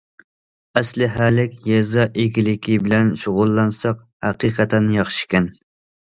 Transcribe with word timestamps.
ئەسلىھەلىك 0.79 1.51
يېزا 1.71 2.05
ئىگىلىكى 2.23 2.77
بىلەن 2.85 3.11
شۇغۇللانساق 3.23 3.99
ھەقىقەتەن 4.29 4.89
ياخشىكەن. 4.95 5.51